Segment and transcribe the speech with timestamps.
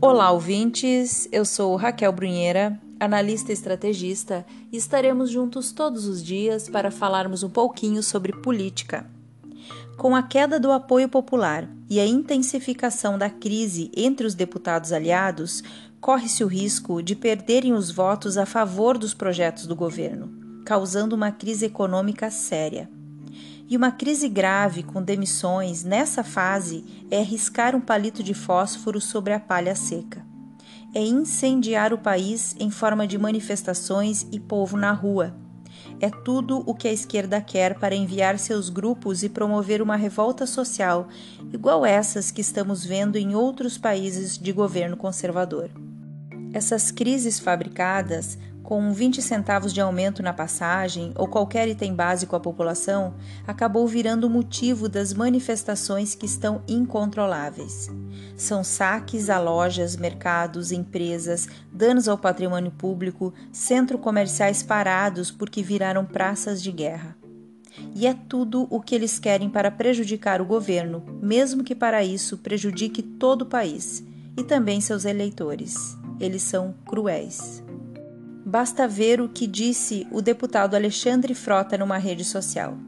[0.00, 1.28] Olá, ouvintes.
[1.32, 7.50] Eu sou Raquel Brunheira, analista estrategista, e estaremos juntos todos os dias para falarmos um
[7.50, 9.10] pouquinho sobre política.
[9.96, 15.64] Com a queda do apoio popular e a intensificação da crise entre os deputados aliados,
[16.00, 21.32] corre-se o risco de perderem os votos a favor dos projetos do governo, causando uma
[21.32, 22.88] crise econômica séria.
[23.70, 29.34] E uma crise grave com demissões nessa fase é arriscar um palito de fósforo sobre
[29.34, 30.24] a palha seca.
[30.94, 35.34] É incendiar o país em forma de manifestações e povo na rua.
[36.00, 40.46] É tudo o que a esquerda quer para enviar seus grupos e promover uma revolta
[40.46, 41.08] social,
[41.52, 45.68] igual essas que estamos vendo em outros países de governo conservador.
[46.54, 52.40] Essas crises fabricadas com 20 centavos de aumento na passagem ou qualquer item básico à
[52.40, 53.14] população,
[53.46, 57.90] acabou virando motivo das manifestações que estão incontroláveis.
[58.36, 66.04] São saques a lojas, mercados, empresas, danos ao patrimônio público, centros comerciais parados porque viraram
[66.04, 67.16] praças de guerra.
[67.94, 72.36] E é tudo o que eles querem para prejudicar o governo, mesmo que para isso
[72.36, 74.04] prejudique todo o país
[74.36, 75.96] e também seus eleitores.
[76.20, 77.66] Eles são cruéis.
[78.48, 82.78] Basta ver o que disse o deputado Alexandre Frota numa rede social.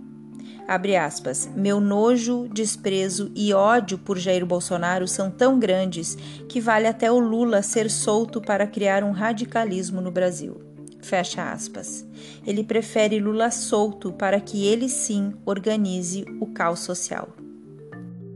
[0.67, 1.51] Abre aspas.
[1.55, 6.17] Meu nojo, desprezo e ódio por Jair Bolsonaro são tão grandes
[6.49, 10.63] que vale até o Lula ser solto para criar um radicalismo no Brasil.
[11.03, 12.07] Fecha aspas.
[12.47, 17.37] Ele prefere Lula solto para que ele sim organize o caos social.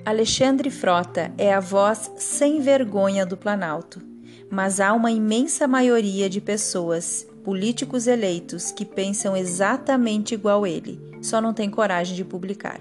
[0.04, 4.12] Alexandre Frota é a voz sem vergonha do Planalto
[4.50, 11.40] mas há uma imensa maioria de pessoas, políticos eleitos, que pensam exatamente igual ele, só
[11.40, 12.80] não tem coragem de publicar.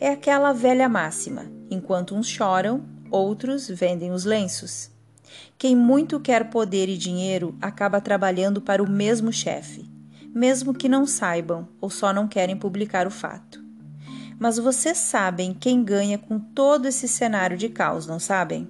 [0.00, 4.90] É aquela velha máxima: enquanto uns choram, outros vendem os lenços.
[5.56, 9.90] Quem muito quer poder e dinheiro acaba trabalhando para o mesmo chefe,
[10.34, 13.62] mesmo que não saibam ou só não querem publicar o fato.
[14.38, 18.68] Mas vocês sabem quem ganha com todo esse cenário de caos, não sabem?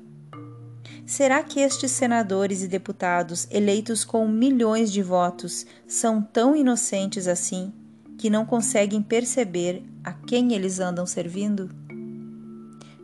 [1.08, 7.72] Será que estes senadores e deputados eleitos com milhões de votos são tão inocentes assim
[8.18, 11.70] que não conseguem perceber a quem eles andam servindo?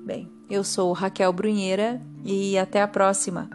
[0.04, 3.48] Bem, eu sou Raquel Brunheira e até a próxima.